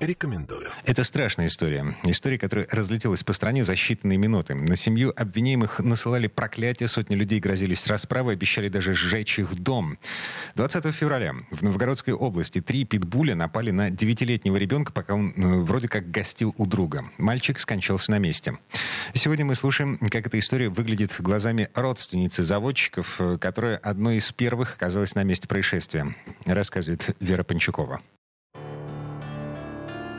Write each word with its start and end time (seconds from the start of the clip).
рекомендую. 0.00 0.68
Это 0.84 1.04
страшная 1.04 1.46
история. 1.46 1.96
История, 2.04 2.38
которая 2.38 2.66
разлетелась 2.70 3.22
по 3.22 3.32
стране 3.32 3.64
за 3.64 3.74
считанные 3.74 4.16
минуты. 4.16 4.54
На 4.54 4.76
семью 4.76 5.12
обвиняемых 5.16 5.80
насылали 5.80 6.26
проклятия, 6.26 6.88
сотни 6.88 7.14
людей 7.14 7.40
грозились 7.40 7.86
расправой, 7.86 8.34
обещали 8.34 8.68
даже 8.68 8.94
сжечь 8.94 9.38
их 9.38 9.54
дом. 9.54 9.98
20 10.54 10.94
февраля 10.94 11.34
в 11.50 11.62
Новгородской 11.62 12.14
области 12.14 12.60
три 12.60 12.84
питбуля 12.84 13.34
напали 13.34 13.70
на 13.70 13.90
девятилетнего 13.90 14.56
ребенка, 14.56 14.92
пока 14.92 15.14
он 15.14 15.32
э, 15.36 15.60
вроде 15.62 15.88
как 15.88 16.10
гостил 16.10 16.54
у 16.58 16.66
друга. 16.66 17.04
Мальчик 17.18 17.58
скончался 17.60 18.10
на 18.10 18.18
месте. 18.18 18.58
Сегодня 19.14 19.44
мы 19.44 19.54
слушаем, 19.54 19.98
как 19.98 20.26
эта 20.26 20.38
история 20.38 20.68
выглядит 20.68 21.14
глазами 21.18 21.68
родственницы 21.74 22.44
заводчиков, 22.44 23.16
э, 23.20 23.38
которая 23.38 23.76
одной 23.76 24.16
из 24.16 24.30
первых 24.32 24.74
оказалась 24.74 25.14
на 25.14 25.22
месте 25.24 25.48
происшествия, 25.48 26.14
рассказывает 26.44 27.16
Вера 27.20 27.42
Панчукова. 27.42 28.00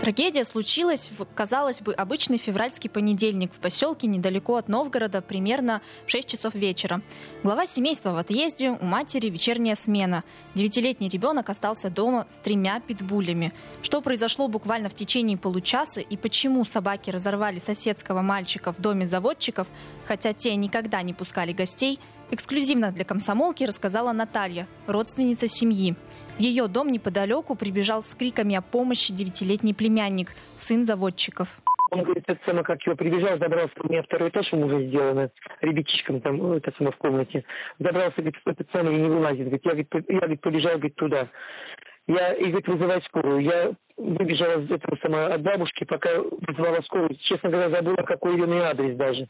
Трагедия 0.00 0.44
случилась 0.44 1.10
в, 1.10 1.26
казалось 1.26 1.82
бы, 1.82 1.92
обычный 1.92 2.38
февральский 2.38 2.88
понедельник 2.88 3.52
в 3.52 3.58
поселке 3.58 4.06
недалеко 4.06 4.56
от 4.56 4.66
Новгорода, 4.66 5.20
примерно 5.20 5.82
в 6.06 6.10
6 6.10 6.26
часов 6.26 6.54
вечера. 6.54 7.02
Глава 7.42 7.66
семейства 7.66 8.12
в 8.12 8.16
отъезде, 8.16 8.70
у 8.70 8.84
матери 8.86 9.28
вечерняя 9.28 9.74
смена. 9.74 10.24
Девятилетний 10.54 11.10
ребенок 11.10 11.50
остался 11.50 11.90
дома 11.90 12.24
с 12.30 12.36
тремя 12.36 12.80
питбулями. 12.80 13.52
Что 13.82 14.00
произошло 14.00 14.48
буквально 14.48 14.88
в 14.88 14.94
течение 14.94 15.36
получаса 15.36 16.00
и 16.00 16.16
почему 16.16 16.64
собаки 16.64 17.10
разорвали 17.10 17.58
соседского 17.58 18.22
мальчика 18.22 18.72
в 18.72 18.80
доме 18.80 19.04
заводчиков, 19.04 19.68
хотя 20.06 20.32
те 20.32 20.56
никогда 20.56 21.02
не 21.02 21.12
пускали 21.12 21.52
гостей– 21.52 22.00
Эксклюзивно 22.32 22.92
для 22.92 23.04
комсомолки 23.04 23.64
рассказала 23.64 24.12
Наталья, 24.12 24.68
родственница 24.86 25.48
семьи. 25.48 25.96
В 26.38 26.40
ее 26.40 26.68
дом 26.68 26.92
неподалеку 26.92 27.56
прибежал 27.56 28.02
с 28.02 28.14
криками 28.14 28.54
о 28.54 28.62
помощи 28.62 29.12
девятилетний 29.12 29.74
племянник, 29.74 30.28
сын 30.54 30.84
заводчиков. 30.84 31.48
Он 31.90 32.04
говорит, 32.04 32.22
это 32.28 32.40
самое, 32.46 32.62
как 32.62 32.80
его 32.86 32.94
прибежал, 32.94 33.36
забрался, 33.38 33.74
у 33.82 33.88
меня 33.88 34.04
второй 34.04 34.28
этаж 34.28 34.46
уже 34.52 34.86
сделано, 34.86 35.30
ребятишкам 35.60 36.20
там, 36.20 36.36
ну, 36.36 36.54
это 36.54 36.72
самое, 36.78 36.94
в 36.94 36.98
комнате. 36.98 37.44
Забрался, 37.80 38.22
говорит, 38.22 38.40
этот 38.46 38.68
самый 38.70 38.94
не 38.94 39.08
вылазит. 39.08 39.46
Говорит, 39.46 39.64
я, 39.64 39.70
говорит, 39.72 39.88
я 40.08 40.18
говорит, 40.20 40.40
побежал, 40.40 40.72
говорит, 40.74 40.94
туда. 40.94 41.28
Я, 42.06 42.34
и 42.34 42.44
говорит, 42.44 42.68
вызывай 42.68 43.02
скорую. 43.06 43.40
Я 43.42 43.72
выбежала 44.00 44.62
этого 44.62 44.98
сама 45.02 45.26
от 45.26 45.42
бабушки, 45.42 45.84
пока 45.84 46.10
вызывала 46.20 46.80
скорую. 46.82 47.16
Честно 47.22 47.50
говоря, 47.50 47.70
забыла, 47.70 47.96
какой 47.96 48.34
ее 48.34 48.62
адрес 48.62 48.96
даже. 48.96 49.28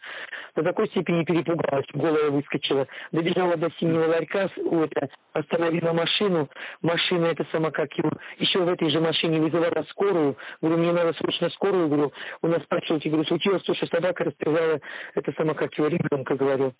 До 0.54 0.62
такой 0.62 0.88
степени 0.88 1.24
перепугалась, 1.24 1.86
голая 1.92 2.30
выскочила. 2.30 2.86
Добежала 3.12 3.56
до 3.56 3.70
синего 3.78 4.06
ларька, 4.06 4.48
это, 4.56 5.08
остановила 5.32 5.92
машину. 5.92 6.48
Машина 6.82 7.26
это 7.26 7.44
сама 7.52 7.70
как 7.70 7.92
его. 7.94 8.10
Еще 8.38 8.60
в 8.60 8.68
этой 8.68 8.90
же 8.90 9.00
машине 9.00 9.40
вызывала 9.40 9.84
скорую. 9.90 10.36
Говорю, 10.62 10.78
мне 10.78 10.92
надо 10.92 11.12
срочно 11.14 11.50
скорую. 11.50 11.88
Говорю, 11.88 12.12
у 12.42 12.48
нас 12.48 12.62
спрашивали, 12.62 13.08
говорю, 13.08 13.24
случилось 13.24 13.62
то, 13.62 13.74
что 13.74 13.86
собака 13.86 14.24
растерзала 14.24 14.80
это 15.14 15.32
сама 15.36 15.54
как 15.54 15.74
его 15.74 15.88
ребенка, 15.88 16.34
говорю. 16.34 16.72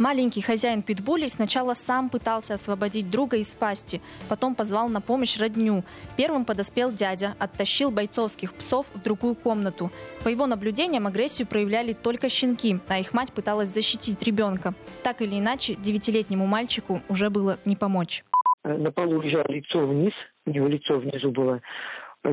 Маленький 0.00 0.42
хозяин 0.42 0.82
питбулей 0.82 1.28
сначала 1.28 1.74
сам 1.74 2.08
пытался 2.08 2.54
освободить 2.54 3.10
друга 3.10 3.38
из 3.38 3.52
пасти, 3.56 4.00
потом 4.28 4.54
позвал 4.54 4.88
на 4.88 5.00
помощь 5.00 5.40
родню. 5.40 5.82
Первым 6.16 6.44
подоспел 6.44 6.92
дядя, 6.92 7.34
оттащил 7.40 7.90
бойцовских 7.90 8.54
псов 8.54 8.86
в 8.94 9.02
другую 9.02 9.34
комнату. 9.34 9.90
По 10.22 10.28
его 10.28 10.46
наблюдениям 10.46 11.08
агрессию 11.08 11.48
проявляли 11.48 11.94
только 11.94 12.28
щенки, 12.28 12.78
а 12.88 13.00
их 13.00 13.12
мать 13.12 13.32
пыталась 13.32 13.70
защитить 13.70 14.22
ребенка. 14.22 14.74
Так 15.02 15.20
или 15.20 15.36
иначе, 15.36 15.74
девятилетнему 15.74 16.46
мальчику 16.46 17.00
уже 17.08 17.28
было 17.28 17.58
не 17.64 17.74
помочь. 17.74 18.22
На 18.62 18.92
полу 18.92 19.20
лежало 19.20 19.48
лицо 19.48 19.84
вниз, 19.84 20.12
у 20.46 20.50
него 20.50 20.68
лицо 20.68 20.98
внизу 20.98 21.32
было. 21.32 21.60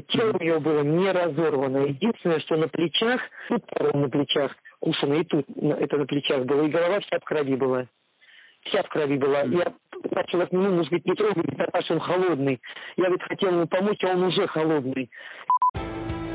Тело 0.09 0.37
у 0.39 0.43
него 0.43 0.59
было 0.59 0.81
не 0.81 1.09
разорвано. 1.11 1.77
Единственное, 1.85 2.39
что 2.41 2.57
на 2.57 2.67
плечах, 2.67 3.21
на 3.49 4.09
плечах, 4.09 4.51
укушена, 4.85 5.15
и 5.15 5.23
тут 5.23 5.45
это 5.79 5.97
на 5.97 6.05
плечах 6.05 6.45
было, 6.45 6.63
и 6.63 6.69
голова 6.69 6.99
вся 6.99 7.19
в 7.19 7.23
крови 7.23 7.55
была. 7.55 7.87
Вся 8.65 8.83
в 8.83 8.89
крови 8.89 9.17
была. 9.17 9.41
Я 9.43 9.73
начала 10.11 10.45
к 10.45 10.51
нему, 10.51 10.69
может 10.71 10.91
быть, 10.91 11.05
не 11.05 11.13
потому 11.13 11.83
что 11.83 11.93
он 11.93 11.99
холодный. 11.99 12.61
Я 12.97 13.09
ведь 13.09 13.23
хотел 13.23 13.51
ему 13.51 13.67
помочь, 13.67 14.03
а 14.03 14.09
он 14.09 14.23
уже 14.23 14.47
холодный. 14.47 15.09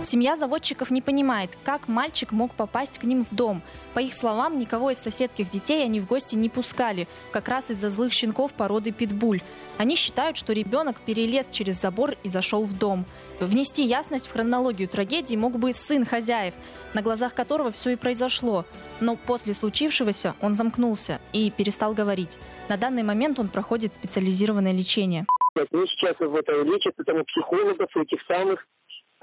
Семья 0.03 0.35
заводчиков 0.35 0.91
не 0.91 1.03
понимает, 1.03 1.51
как 1.63 1.87
мальчик 1.87 2.33
мог 2.33 2.55
попасть 2.55 2.99
к 2.99 3.05
ним 3.05 3.23
в 3.23 3.35
дом. 3.35 3.61
По 3.93 4.01
их 4.01 4.15
словам, 4.15 4.57
никого 4.57 4.91
из 4.91 4.99
соседских 4.99 5.51
детей 5.51 5.85
они 5.85 6.01
в 6.01 6.07
гости 6.07 6.37
не 6.37 6.49
пускали, 6.49 7.07
как 7.33 7.49
раз 7.49 7.71
из-за 7.71 7.91
злых 7.91 8.13
щенков 8.13 8.55
породы 8.55 8.93
питбуль. 8.93 9.41
Они 9.77 9.97
считают, 9.97 10.39
что 10.39 10.55
ребенок 10.55 11.01
перелез 11.01 11.49
через 11.51 11.81
забор 11.81 12.15
и 12.23 12.31
зашел 12.31 12.65
в 12.65 12.79
дом. 12.79 13.05
Внести 13.41 13.83
ясность 13.83 14.27
в 14.27 14.33
хронологию 14.33 14.89
трагедии 14.89 15.37
мог 15.37 15.59
бы 15.59 15.73
сын 15.75 16.07
хозяев, 16.07 16.55
на 16.95 17.03
глазах 17.03 17.35
которого 17.35 17.71
все 17.71 17.91
и 17.91 17.97
произошло. 17.97 18.65
Но 19.01 19.17
после 19.17 19.53
случившегося 19.53 20.35
он 20.41 20.55
замкнулся 20.55 21.21
и 21.35 21.51
перестал 21.51 21.93
говорить. 21.93 22.39
На 22.71 22.79
данный 22.79 23.03
момент 23.03 23.39
он 23.39 23.49
проходит 23.49 23.95
специализированное 23.95 24.73
лечение. 24.73 25.27
Они 25.55 25.87
сейчас 25.89 26.17
вот 26.21 26.49
лечатся 26.49 27.05
там 27.05 27.19
у 27.21 27.25
психологов, 27.25 27.89
этих 27.97 28.21
самых 28.27 28.65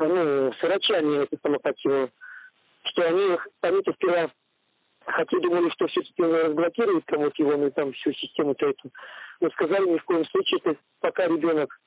ну, 0.05 0.53
с 0.53 0.61
врачами 0.61 1.23
это 1.23 1.37
самопатию, 1.41 2.11
что 2.83 3.07
они, 3.07 3.37
они-то 3.61 3.93
сперва 3.93 4.31
хотя 5.07 5.39
думали, 5.39 5.69
что 5.69 5.87
все-таки 5.87 6.21
разблокируют 6.21 7.05
вот 7.09 7.39
его, 7.39 7.55
ну, 7.57 7.71
там 7.71 7.93
всю 7.93 8.11
систему-то 8.13 8.69
эту. 8.69 8.91
Но 9.39 9.49
сказали, 9.51 9.87
ни 9.87 9.97
в 9.97 10.03
коем 10.03 10.25
случае, 10.25 10.59
это 10.63 10.75
пока 10.99 11.27
ребенок 11.27 11.79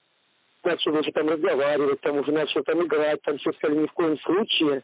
начал 0.65 0.95
уже 0.97 1.13
там 1.13 1.29
разговаривать, 1.29 2.01
там 2.01 2.19
уже 2.19 2.33
начал 2.33 2.63
там 2.63 2.83
играть, 2.85 3.21
там 3.23 3.39
все 3.39 3.53
сказали, 3.53 3.81
ни 3.81 3.87
в 3.87 3.93
коем 3.93 4.19
случае 4.21 4.83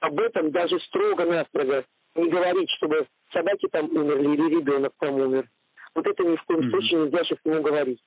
об 0.00 0.20
этом 0.20 0.50
даже 0.50 0.78
строго-настрого 0.80 1.84
не 2.14 2.28
говорить, 2.28 2.70
чтобы 2.76 3.06
собаки 3.32 3.68
там 3.70 3.86
умерли 3.90 4.34
или 4.34 4.56
ребенок 4.56 4.92
там 4.98 5.14
умер. 5.14 5.48
Вот 5.94 6.06
это 6.06 6.24
ни 6.24 6.36
в 6.36 6.42
коем 6.44 6.60
mm-hmm. 6.60 6.70
случае 6.70 7.00
нельзя 7.00 7.24
сейчас 7.24 7.38
ему 7.44 7.62
говорить. 7.62 8.00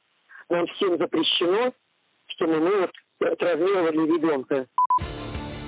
Нам 0.50 0.68
всем 0.68 0.98
запрещено, 0.98 1.74
что 2.28 2.48
мы, 2.48 2.60
мы 2.60 2.82
вот 2.82 2.92
травмировали 3.20 4.08
ребенка. 4.08 4.68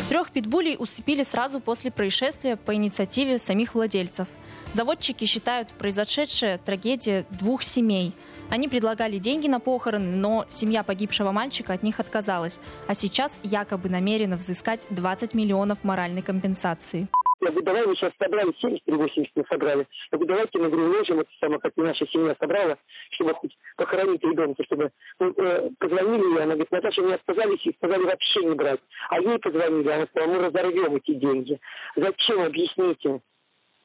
Трех 0.10 0.32
питбулей 0.32 0.76
усыпили 0.80 1.24
сразу 1.24 1.60
после 1.60 1.92
происшествия 1.92 2.56
по 2.58 2.74
инициативе 2.74 3.38
самих 3.38 3.76
владельцев. 3.76 4.28
Заводчики 4.74 5.26
считают 5.26 5.70
произошедшее 5.70 6.58
трагедией 6.58 7.26
двух 7.30 7.64
семей. 7.64 8.14
Они 8.50 8.68
предлагали 8.68 9.20
деньги 9.20 9.48
на 9.48 9.60
похороны, 9.60 10.16
но 10.16 10.46
семья 10.50 10.82
погибшего 10.82 11.32
мальчика 11.32 11.74
от 11.74 11.84
них 11.84 12.00
отказалась, 12.00 12.60
а 12.88 12.96
сейчас 12.96 13.40
якобы 13.44 13.90
намерена 13.90 14.36
взыскать 14.36 14.88
20 14.90 15.36
миллионов 15.36 15.84
моральной 15.84 16.24
компенсации. 16.24 17.08
Я 17.42 17.52
говорю, 17.52 17.66
давай 17.66 17.86
мы 17.86 17.96
сейчас 17.96 18.12
собрали 18.20 18.54
70 18.60 18.82
или 18.86 18.96
80 18.96 19.32
мы 19.36 19.46
собрали. 19.50 19.88
Я 20.12 20.18
говорю, 20.18 20.28
давайте 20.28 20.60
мы 20.60 20.70
говорю, 20.70 20.98
ложим 20.98 21.20
это 21.22 21.30
самое, 21.40 21.60
как 21.62 21.76
наша 21.78 22.06
семья 22.08 22.36
собрала, 22.38 22.78
чтобы 23.12 23.34
хоть 23.34 23.58
похоронить 23.78 24.24
ребенка, 24.24 24.64
чтобы 24.66 24.92
ну, 25.20 25.34
э, 25.38 25.70
позвонили 25.80 26.34
ей, 26.34 26.44
она 26.44 26.56
говорит, 26.56 26.72
Наташа, 26.72 27.02
мне 27.02 27.16
отказались 27.16 27.66
и 27.66 27.74
сказали 27.74 28.04
вообще 28.04 28.44
не 28.44 28.56
брать. 28.56 28.82
А 29.10 29.22
ей 29.22 29.40
позвонили, 29.40 29.90
она 29.90 30.06
сказала, 30.08 30.32
мы 30.34 30.42
разорвем 30.42 30.96
эти 30.98 31.14
деньги. 31.14 31.60
Зачем, 31.96 32.42
объясните? 32.42 33.22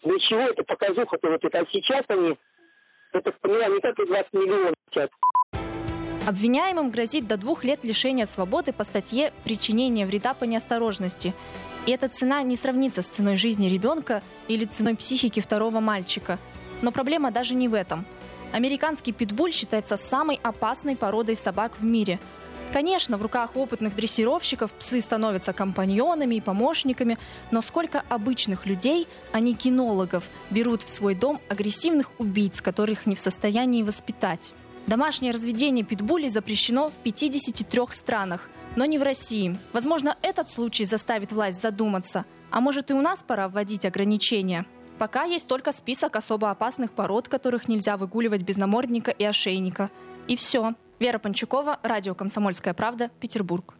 Для 0.03 0.19
чего 0.19 0.41
это 0.41 0.65
показуха-то 0.65 1.31
вот 1.31 1.45
это? 1.45 1.59
А 1.61 1.67
сейчас 1.71 2.05
они, 2.09 2.37
это 3.13 3.33
поняла, 3.41 3.69
не 3.69 3.81
как 3.81 3.99
и 4.01 4.07
20 4.07 4.33
миллионов 4.33 4.75
хотят. 4.89 5.11
Обвиняемым 6.27 6.91
грозит 6.91 7.27
до 7.27 7.37
двух 7.37 7.65
лет 7.65 7.85
лишения 7.85 8.25
свободы 8.25 8.73
по 8.73 8.83
статье 8.83 9.31
«Причинение 9.45 10.07
вреда 10.07 10.33
по 10.33 10.45
неосторожности». 10.45 11.35
И 11.85 11.91
эта 11.91 12.09
цена 12.09 12.41
не 12.41 12.57
сравнится 12.57 13.03
с 13.03 13.09
ценой 13.09 13.37
жизни 13.37 13.67
ребенка 13.69 14.23
или 14.49 14.65
ценой 14.65 14.97
психики 14.97 15.41
второго 15.41 15.81
мальчика. 15.81 16.39
Но 16.81 16.93
проблема 16.93 17.31
даже 17.31 17.55
не 17.55 17.69
в 17.69 17.75
этом. 17.75 18.07
Американский 18.53 19.13
питбуль 19.13 19.53
считается 19.53 19.99
самой 19.99 20.41
опасной 20.43 20.97
породой 20.97 21.37
собак 21.37 21.73
в 21.79 21.85
мире. 21.85 22.19
Конечно, 22.73 23.19
в 23.19 23.23
руках 23.23 23.55
опытных 23.55 23.95
дрессировщиков 23.95 24.73
псы 24.73 25.03
становятся 25.03 25.53
компаньонами 25.53 26.37
и 26.37 26.41
помощниками, 26.41 27.19
но 27.51 27.61
сколько 27.61 28.03
обычных 28.09 28.65
людей, 28.65 29.09
а 29.31 29.41
не 29.41 29.55
кинологов, 29.55 30.25
берут 30.49 30.83
в 30.83 30.89
свой 30.89 31.15
дом 31.15 31.39
агрессивных 31.51 32.13
убийц, 32.19 32.63
которых 32.63 33.05
не 33.05 33.15
в 33.15 33.21
состоянии 33.21 33.83
воспитать. 33.83 34.55
Домашнее 34.87 35.33
разведение 35.33 35.85
питбулей 35.85 36.29
запрещено 36.29 36.89
в 36.91 36.93
53 37.05 37.81
странах, 37.91 38.51
но 38.77 38.85
не 38.85 38.99
в 38.99 39.03
России. 39.03 39.57
Возможно, 39.73 40.17
этот 40.21 40.51
случай 40.51 40.85
заставит 40.85 41.33
власть 41.33 41.63
задуматься. 41.63 42.27
А 42.51 42.61
может 42.61 42.91
и 42.91 42.95
у 42.95 43.01
нас 43.01 43.23
пора 43.23 43.49
вводить 43.49 43.87
ограничения? 43.87 44.67
Пока 44.99 45.25
есть 45.25 45.49
только 45.49 45.73
список 45.73 46.17
особо 46.17 46.51
опасных 46.51 46.93
пород, 46.93 47.29
которых 47.29 47.67
нельзя 47.67 47.97
выгуливать 47.97 48.43
без 48.43 48.57
намордника 48.57 49.11
и 49.11 49.25
ошейника. 49.25 49.91
И 50.29 50.37
все. 50.37 50.75
Вера 51.01 51.19
Панчукова, 51.19 51.81
радио 51.83 52.15
«Комсомольская 52.15 52.75
правда», 52.75 53.11
Петербург. 53.21 53.75